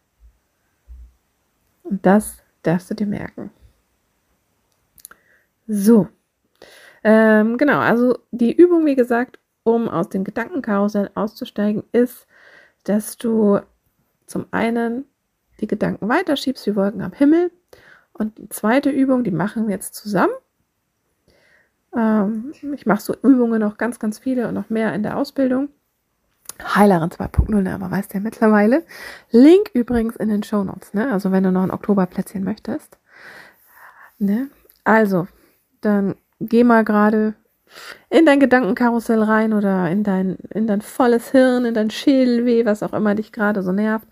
[1.83, 3.51] Und das darfst du dir merken.
[5.67, 6.07] So.
[7.03, 12.27] Ähm, genau, also die Übung, wie gesagt, um aus dem Gedankenkarussell auszusteigen, ist,
[12.83, 13.59] dass du
[14.25, 15.05] zum einen
[15.59, 17.51] die Gedanken weiterschiebst wie Wolken am Himmel.
[18.13, 20.33] Und die zweite Übung, die machen wir jetzt zusammen.
[21.95, 25.69] Ähm, ich mache so Übungen noch ganz, ganz viele und noch mehr in der Ausbildung.
[26.61, 28.83] Heilerin 2.0, aber weißt du ja mittlerweile.
[29.31, 31.11] Link übrigens in den Show Notes, ne?
[31.11, 32.99] Also wenn du noch ein Oktoberplätzchen möchtest.
[34.19, 34.49] Ne?
[34.83, 35.27] Also,
[35.81, 37.33] dann geh mal gerade
[38.09, 42.83] in dein Gedankenkarussell rein oder in dein, in dein volles Hirn, in dein Schädelweh, was
[42.83, 44.07] auch immer dich gerade so nervt.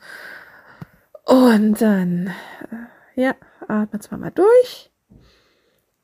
[1.26, 2.28] Und dann,
[3.16, 3.36] äh, ja,
[3.68, 4.92] atme zweimal durch.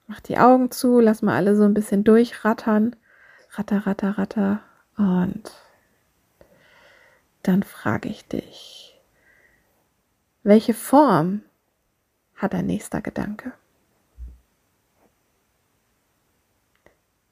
[0.08, 2.96] Mach die Augen zu, lass mal alle so ein bisschen durchrattern.
[3.52, 4.62] Ratter, ratter, ratter.
[4.98, 5.52] Und
[7.44, 9.02] dann frage ich dich,
[10.44, 11.42] welche Form
[12.36, 13.52] hat dein nächster Gedanke?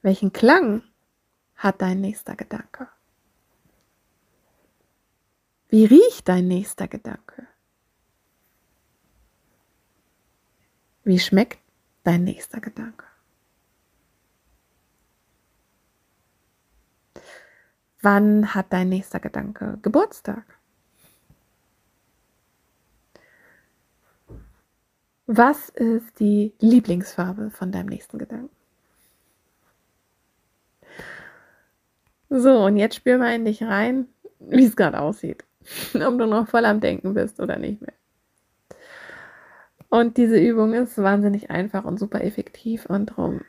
[0.05, 0.83] Welchen Klang
[1.55, 2.87] hat dein nächster Gedanke?
[5.67, 7.47] Wie riecht dein nächster Gedanke?
[11.05, 11.57] Wie schmeckt
[12.03, 13.07] dein nächster Gedanke?
[18.03, 20.59] Wann hat dein nächster Gedanke Geburtstag?
[25.25, 28.54] Was ist die Lieblingsfarbe von deinem nächsten Gedanken?
[32.37, 34.07] So, und jetzt spür mal in dich rein,
[34.39, 35.43] wie es gerade aussieht.
[35.93, 37.93] Ob du noch voll am Denken bist oder nicht mehr.
[39.89, 43.41] Und diese Übung ist wahnsinnig einfach und super effektiv und drum.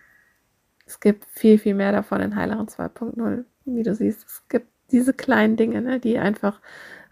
[0.86, 5.12] Es gibt viel, viel mehr davon in Heileren 2.0 wie du siehst, es gibt diese
[5.14, 6.60] kleinen Dinge, ne, die einfach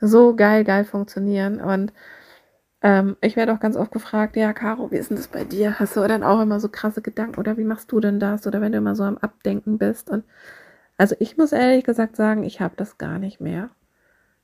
[0.00, 1.60] so geil, geil funktionieren.
[1.60, 1.92] Und
[2.82, 5.78] Ähm, ich werde auch ganz oft gefragt, ja, Caro, wie ist denn das bei dir?
[5.80, 8.46] Hast du dann auch immer so krasse Gedanken oder wie machst du denn das?
[8.46, 10.10] Oder wenn du immer so am Abdenken bist.
[10.10, 10.24] Und
[10.96, 13.70] also ich muss ehrlich gesagt sagen, ich habe das gar nicht mehr.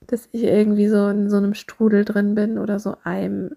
[0.07, 3.55] Dass ich irgendwie so in so einem Strudel drin bin oder so einem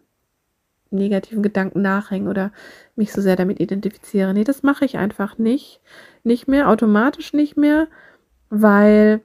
[0.91, 2.53] negativen Gedanken nachhängen oder
[2.95, 4.33] mich so sehr damit identifiziere.
[4.33, 5.81] Nee, das mache ich einfach nicht.
[6.23, 7.89] Nicht mehr, automatisch nicht mehr,
[8.51, 9.23] weil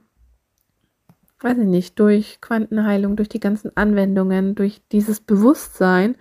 [1.42, 6.16] weiß ich nicht, durch Quantenheilung, durch die ganzen Anwendungen, durch dieses Bewusstsein,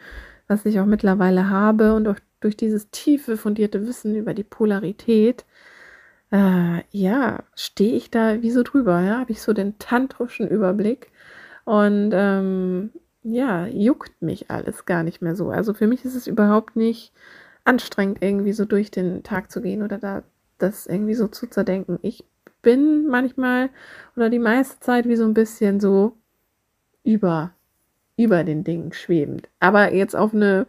[0.46, 5.44] was ich auch mittlerweile habe und auch durch dieses tiefe, fundierte Wissen über die Polarität,
[6.30, 11.10] äh, ja, stehe ich da wie so drüber, ja, habe ich so den tantrischen Überblick
[11.64, 12.90] und ähm,
[13.22, 15.50] ja, juckt mich alles gar nicht mehr so.
[15.50, 17.12] Also für mich ist es überhaupt nicht
[17.64, 20.22] anstrengend, irgendwie so durch den Tag zu gehen oder da
[20.58, 21.98] das irgendwie so zu zerdenken.
[22.02, 22.24] Ich
[22.62, 23.70] bin manchmal
[24.16, 26.16] oder die meiste Zeit wie so ein bisschen so
[27.04, 27.52] über,
[28.16, 29.48] über den Dingen schwebend.
[29.60, 30.66] Aber jetzt auf eine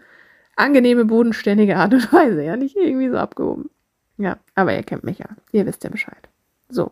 [0.56, 3.70] angenehme, bodenständige Art und Weise, ja, nicht irgendwie so abgehoben.
[4.20, 5.28] Ja, aber ihr kennt mich ja.
[5.54, 6.30] Ihr wisst ja Bescheid.
[6.68, 6.92] So.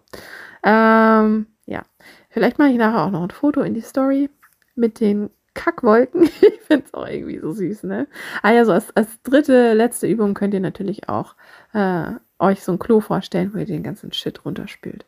[0.63, 1.83] Ähm, ja.
[2.29, 4.29] Vielleicht mache ich nachher auch noch ein Foto in die Story
[4.75, 6.23] mit den Kackwolken.
[6.41, 8.07] ich finde es auch irgendwie so süß, ne?
[8.41, 11.35] Ah ja, so als, als dritte, letzte Übung könnt ihr natürlich auch
[11.73, 15.05] äh, euch so ein Klo vorstellen, wo ihr den ganzen Shit runterspült.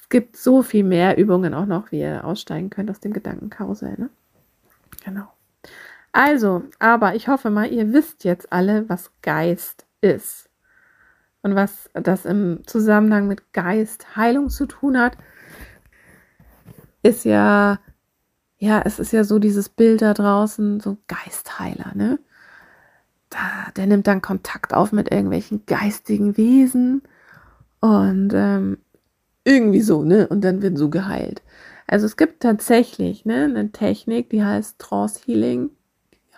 [0.00, 3.96] Es gibt so viel mehr Übungen auch noch, wie ihr aussteigen könnt aus dem Gedankenkarussell.
[3.98, 4.08] Ne?
[5.04, 5.28] Genau.
[6.12, 10.47] Also, aber ich hoffe mal, ihr wisst jetzt alle, was Geist ist.
[11.42, 15.16] Und was das im Zusammenhang mit Geist Heilung zu tun hat,
[17.02, 17.78] ist ja,
[18.58, 22.18] ja, es ist ja so dieses Bild da draußen, so Geistheiler, ne?
[23.30, 27.02] da, der nimmt dann Kontakt auf mit irgendwelchen geistigen Wesen
[27.80, 28.78] und ähm,
[29.44, 30.28] irgendwie so, ne?
[30.28, 31.42] Und dann wird so geheilt.
[31.86, 35.70] Also es gibt tatsächlich ne, eine Technik, die heißt Trance Healing.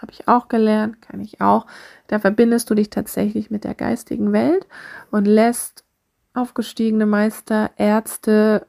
[0.00, 1.66] Habe ich auch gelernt, kann ich auch.
[2.06, 4.66] Da verbindest du dich tatsächlich mit der geistigen Welt
[5.10, 5.84] und lässt
[6.32, 8.66] aufgestiegene Meister, Ärzte,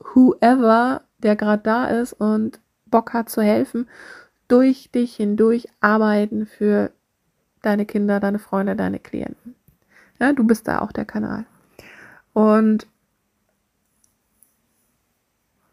[0.00, 3.88] whoever, der gerade da ist und Bock hat zu helfen,
[4.48, 6.90] durch dich hindurch arbeiten für
[7.62, 9.54] deine Kinder, deine Freunde, deine Klienten.
[10.18, 11.46] Ja, du bist da auch der Kanal.
[12.32, 12.86] Und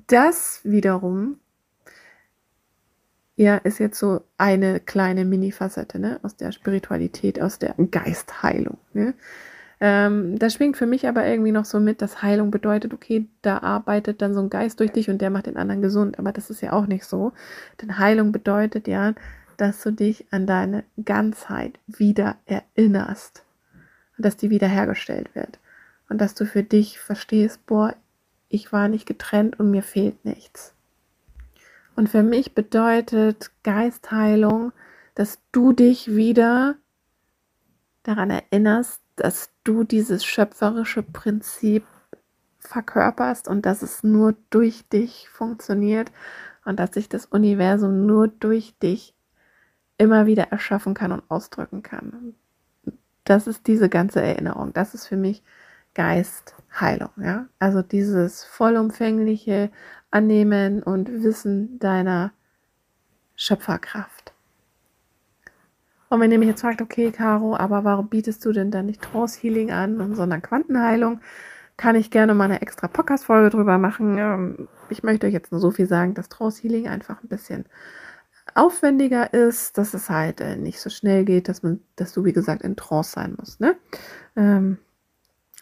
[0.07, 1.39] das wiederum,
[3.35, 9.13] ja, ist jetzt so eine kleine Mini-Facette, ne, aus der Spiritualität, aus der Geistheilung, ne.
[9.79, 13.57] Ähm, das schwingt für mich aber irgendwie noch so mit, dass Heilung bedeutet, okay, da
[13.57, 16.19] arbeitet dann so ein Geist durch dich und der macht den anderen gesund.
[16.19, 17.33] Aber das ist ja auch nicht so.
[17.81, 19.13] Denn Heilung bedeutet ja,
[19.57, 23.43] dass du dich an deine Ganzheit wieder erinnerst
[24.17, 25.59] und dass die wiederhergestellt wird
[26.07, 27.93] und dass du für dich verstehst, boah,
[28.47, 30.72] ich war nicht getrennt und mir fehlt nichts.
[31.95, 34.71] Und für mich bedeutet Geistheilung,
[35.15, 36.75] dass du dich wieder
[38.03, 41.85] daran erinnerst, dass du dieses schöpferische Prinzip
[42.59, 46.11] verkörperst und dass es nur durch dich funktioniert
[46.65, 49.13] und dass sich das Universum nur durch dich
[49.97, 52.35] immer wieder erschaffen kann und ausdrücken kann.
[53.25, 54.73] Das ist diese ganze Erinnerung.
[54.73, 55.43] Das ist für mich
[55.93, 57.11] Geistheilung.
[57.17, 57.47] Ja?
[57.59, 59.71] Also dieses vollumfängliche
[60.13, 62.31] Annehmen und Wissen deiner
[63.35, 64.33] Schöpferkraft.
[66.09, 69.01] Und wenn ihr mich jetzt fragt, okay, Caro, aber warum bietest du denn dann nicht
[69.01, 71.19] Trance Healing an, sondern Quantenheilung?
[71.75, 74.19] Kann ich gerne mal eine extra Podcast-Folge drüber machen.
[74.19, 77.65] Ähm, ich möchte euch jetzt nur so viel sagen, dass Trance Healing einfach ein bisschen
[78.53, 82.33] aufwendiger ist, dass es halt äh, nicht so schnell geht, dass man, dass du wie
[82.33, 83.75] gesagt in Trance sein musst, ne?
[84.35, 84.77] Ähm,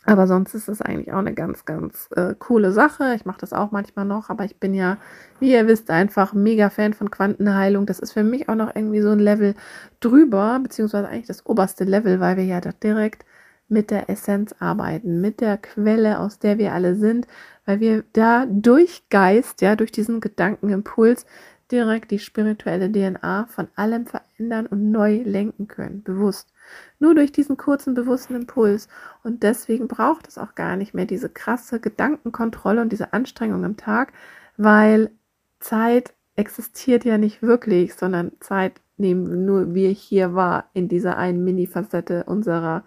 [0.06, 3.14] aber sonst ist es eigentlich auch eine ganz, ganz äh, coole Sache.
[3.16, 4.98] Ich mache das auch manchmal noch, aber ich bin ja,
[5.40, 7.86] wie ihr wisst, einfach mega Fan von Quantenheilung.
[7.86, 9.54] Das ist für mich auch noch irgendwie so ein Level
[10.00, 13.26] drüber, beziehungsweise eigentlich das oberste Level, weil wir ja da direkt
[13.68, 17.28] mit der Essenz arbeiten, mit der Quelle, aus der wir alle sind,
[17.66, 21.26] weil wir da durch Geist, ja, durch diesen Gedankenimpuls
[21.72, 26.51] direkt die spirituelle DNA von allem verändern und neu lenken können, bewusst.
[27.00, 28.88] Nur durch diesen kurzen bewussten Impuls.
[29.24, 33.78] Und deswegen braucht es auch gar nicht mehr diese krasse Gedankenkontrolle und diese Anstrengung im
[33.78, 34.14] Tag,
[34.58, 35.12] weil
[35.60, 41.44] Zeit existiert ja nicht wirklich, sondern Zeit nehmen nur wir hier wahr in dieser einen
[41.44, 42.84] Mini-Facette unserer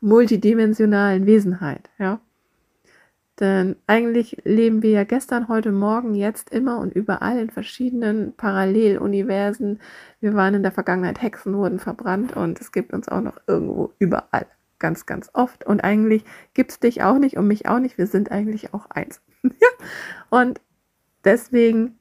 [0.00, 2.20] multidimensionalen Wesenheit, ja.
[3.40, 9.80] Denn eigentlich leben wir ja gestern, heute, morgen, jetzt immer und überall in verschiedenen Paralleluniversen.
[10.20, 13.92] Wir waren in der Vergangenheit Hexen, wurden verbrannt und es gibt uns auch noch irgendwo
[13.98, 14.46] überall.
[14.78, 15.66] Ganz, ganz oft.
[15.66, 17.98] Und eigentlich gibt es dich auch nicht und mich auch nicht.
[17.98, 19.20] Wir sind eigentlich auch eins.
[20.30, 20.60] und
[21.24, 21.98] deswegen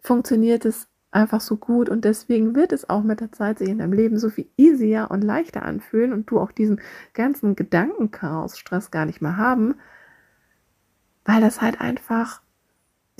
[0.00, 3.78] funktioniert es einfach so gut und deswegen wird es auch mit der Zeit sich in
[3.78, 6.80] deinem Leben so viel easier und leichter anfühlen und du auch diesen
[7.14, 9.76] ganzen Gedankenchaos, Stress gar nicht mehr haben,
[11.26, 12.40] weil das halt einfach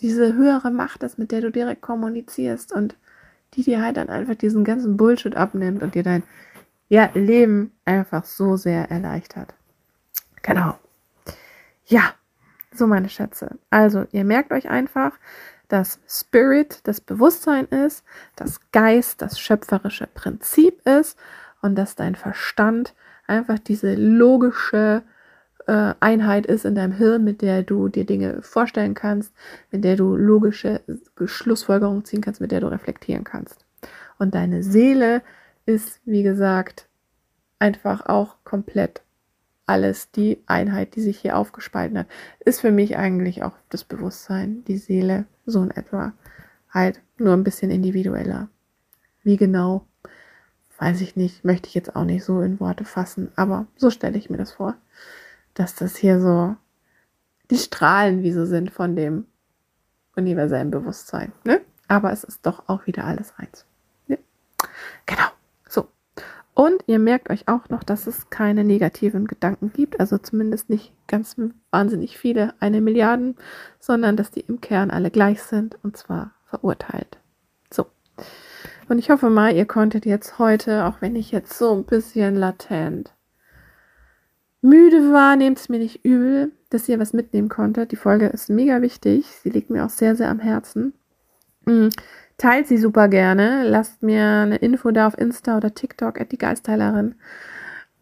[0.00, 2.96] diese höhere Macht ist, mit der du direkt kommunizierst und
[3.54, 6.22] die dir halt dann einfach diesen ganzen Bullshit abnimmt und dir dein
[6.88, 9.54] ja, Leben einfach so sehr erleichtert.
[10.42, 10.78] Genau.
[11.86, 12.14] Ja,
[12.72, 13.58] so meine Schätze.
[13.70, 15.12] Also, ihr merkt euch einfach,
[15.68, 18.04] dass Spirit das Bewusstsein ist,
[18.36, 21.18] dass Geist das schöpferische Prinzip ist
[21.62, 22.94] und dass dein Verstand
[23.26, 25.02] einfach diese logische
[25.66, 29.32] äh, Einheit ist in deinem Hirn, mit der du dir Dinge vorstellen kannst,
[29.70, 30.80] mit der du logische
[31.24, 33.64] Schlussfolgerungen ziehen kannst, mit der du reflektieren kannst.
[34.18, 35.22] Und deine Seele
[35.66, 36.88] ist, wie gesagt,
[37.58, 39.02] einfach auch komplett
[39.66, 42.06] alles die Einheit, die sich hier aufgespalten hat,
[42.44, 46.12] ist für mich eigentlich auch das Bewusstsein, die Seele, so in etwa.
[46.70, 48.48] Halt nur ein bisschen individueller.
[49.22, 49.86] Wie genau,
[50.78, 54.18] weiß ich nicht, möchte ich jetzt auch nicht so in Worte fassen, aber so stelle
[54.18, 54.76] ich mir das vor,
[55.56, 56.56] dass das hier so
[57.50, 59.26] die Strahlen wie so sind von dem
[60.16, 61.32] universellen Bewusstsein.
[61.44, 61.60] Ne?
[61.88, 63.66] Aber es ist doch auch wieder alles eins.
[64.08, 64.18] Ne?
[65.04, 65.26] Genau.
[66.56, 70.90] Und ihr merkt euch auch noch, dass es keine negativen Gedanken gibt, also zumindest nicht
[71.06, 71.36] ganz
[71.70, 73.36] wahnsinnig viele, eine Milliarden,
[73.78, 77.18] sondern dass die im Kern alle gleich sind und zwar verurteilt.
[77.70, 77.84] So.
[78.88, 82.36] Und ich hoffe mal, ihr konntet jetzt heute, auch wenn ich jetzt so ein bisschen
[82.36, 83.12] latent
[84.66, 87.92] müde war, nehmt es mir nicht übel, dass ihr was mitnehmen konntet.
[87.92, 89.26] Die Folge ist mega wichtig.
[89.42, 90.92] Sie liegt mir auch sehr, sehr am Herzen.
[91.64, 91.88] Mm.
[92.38, 93.62] Teilt sie super gerne.
[93.66, 97.14] Lasst mir eine Info da auf Insta oder TikTok, at die Geistheilerin,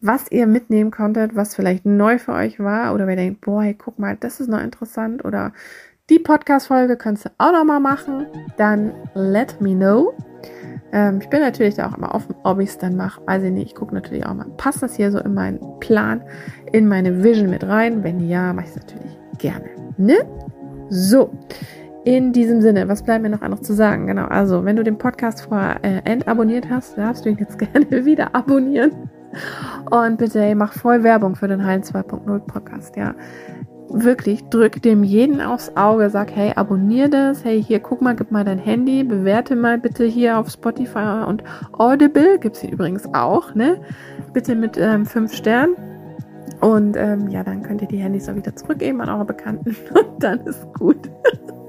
[0.01, 3.75] was ihr mitnehmen konntet, was vielleicht neu für euch war oder wer denkt, boah, hey,
[3.75, 5.53] guck mal, das ist noch interessant oder
[6.09, 10.13] die Podcast-Folge könntest du auch noch mal machen, dann let me know.
[10.91, 13.21] Ähm, ich bin natürlich da auch immer offen, ob ich es dann mache.
[13.25, 13.67] Weiß ich nicht.
[13.69, 16.21] Ich gucke natürlich auch mal, passt das hier so in meinen Plan,
[16.71, 18.03] in meine Vision mit rein?
[18.03, 19.65] Wenn ja, mache ich es natürlich gerne.
[19.97, 20.17] Ne?
[20.89, 21.31] So.
[22.03, 24.05] In diesem Sinne, was bleibt mir noch anderes zu sagen?
[24.05, 28.05] Genau, also wenn du den Podcast vorher äh, entabonniert hast, darfst du ihn jetzt gerne
[28.05, 28.91] wieder abonnieren.
[29.89, 33.15] Und bitte, ey, mach voll Werbung für den Heilen 2.0 Podcast, ja.
[33.89, 38.31] Wirklich, drück dem jeden aufs Auge, sag, hey, abonnier das, hey, hier, guck mal, gib
[38.31, 41.43] mal dein Handy, bewerte mal bitte hier auf Spotify und
[41.73, 43.79] Audible, gibt's hier übrigens auch, ne?
[44.33, 45.75] Bitte mit ähm, fünf Sternen.
[46.61, 50.23] Und ähm, ja, dann könnt ihr die Handys auch wieder zurückgeben an eure Bekannten und
[50.23, 51.09] dann ist gut.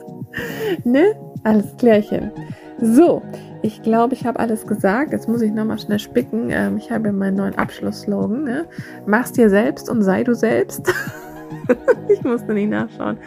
[0.85, 1.15] ne?
[1.45, 2.33] Alles klärchen.
[2.81, 3.23] So,
[3.63, 5.13] ich glaube, ich habe alles gesagt.
[5.13, 6.49] Jetzt muss ich nochmal schnell spicken.
[6.51, 8.45] Ähm, ich habe meinen neuen Abschlussslogan.
[8.45, 8.67] Ne?
[9.07, 10.93] Mach's dir selbst und sei du selbst.
[12.09, 13.19] ich musste nicht nachschauen.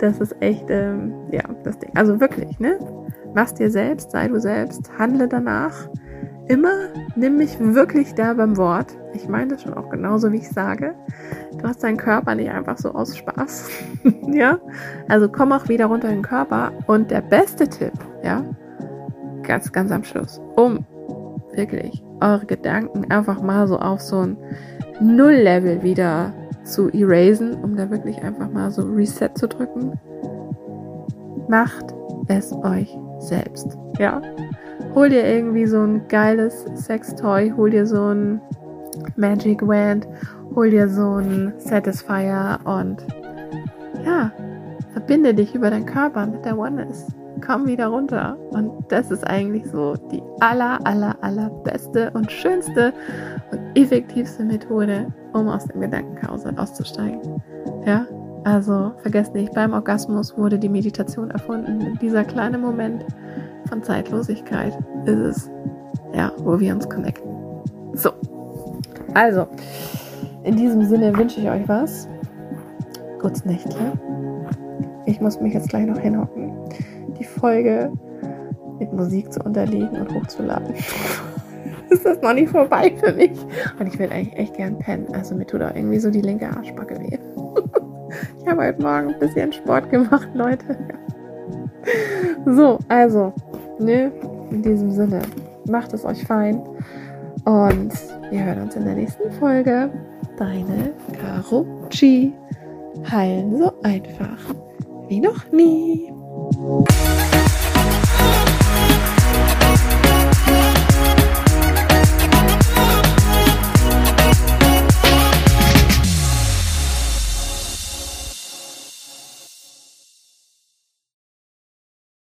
[0.00, 1.90] Das ist echt, ähm, ja, das Ding.
[1.94, 2.78] Also wirklich, ne?
[3.34, 5.88] Mach's dir selbst, sei du selbst, handle danach.
[6.48, 8.96] Immer nimm mich wirklich da beim Wort.
[9.14, 10.94] Ich meine das schon auch genauso, wie ich sage.
[11.58, 13.68] Du hast deinen Körper nicht einfach so aus Spaß.
[14.28, 14.58] ja?
[15.08, 16.72] Also komm auch wieder runter in den Körper.
[16.86, 18.44] Und der beste Tipp, ja,
[19.42, 20.84] ganz, ganz am Schluss, um
[21.54, 24.36] wirklich eure Gedanken einfach mal so auf so ein
[25.00, 26.32] Null-Level wieder
[26.66, 29.98] zu erasen, um da wirklich einfach mal so Reset zu drücken.
[31.48, 31.94] Macht
[32.28, 33.78] es euch selbst.
[33.98, 34.20] Ja.
[34.94, 38.40] Hol dir irgendwie so ein geiles Sextoy, hol dir so ein
[39.16, 40.08] Magic Wand,
[40.54, 43.06] hol dir so ein Satisfier und
[44.04, 44.32] ja,
[44.92, 47.06] verbinde dich über deinen Körper mit der Oneness.
[47.44, 48.38] Komm wieder runter.
[48.50, 52.94] Und das ist eigentlich so die aller, aller, aller beste und schönste
[53.52, 57.42] und effektivste Methode, um aus dem Gedankenchaos auszusteigen.
[57.84, 58.06] Ja,
[58.44, 61.98] also vergesst nicht, beim Orgasmus wurde die Meditation erfunden.
[62.00, 63.04] Dieser kleine Moment
[63.68, 65.50] von Zeitlosigkeit ist es,
[66.14, 67.30] ja, wo wir uns connecten.
[67.92, 68.12] So,
[69.14, 69.46] also,
[70.44, 72.08] in diesem Sinne wünsche ich euch was.
[73.20, 73.92] Gutes Nächtle.
[75.04, 76.52] Ich muss mich jetzt gleich noch hinhocken,
[77.18, 77.92] die Folge
[78.78, 80.74] mit Musik zu unterlegen und hochzuladen.
[81.96, 83.32] Ist das noch nicht vorbei für mich.
[83.78, 85.06] Und ich will eigentlich echt gern pennen.
[85.12, 87.18] Also mir tut auch irgendwie so die linke Arschbacke weh.
[88.40, 90.76] ich habe heute Morgen ein bisschen Sport gemacht, Leute.
[92.46, 93.32] so, also,
[93.78, 94.12] ne,
[94.50, 95.22] in diesem Sinne,
[95.68, 96.60] macht es euch fein.
[97.44, 97.92] Und
[98.30, 99.90] wir hören uns in der nächsten Folge.
[100.36, 102.32] Deine Caro G.
[103.10, 104.38] Heilen so einfach
[105.08, 106.12] wie noch nie.